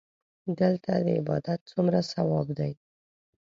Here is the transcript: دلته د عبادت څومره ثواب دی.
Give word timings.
دلته 0.59 0.91
د 1.05 1.07
عبادت 1.19 1.59
څومره 1.71 1.99
ثواب 2.11 2.47
دی. 2.59 2.71